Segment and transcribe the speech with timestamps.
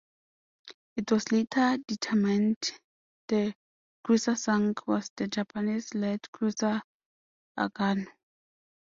[0.95, 2.57] It was later determined
[3.27, 3.53] the
[4.03, 6.81] cruiser sunk was the Japanese light cruiser
[7.55, 8.07] "Agano".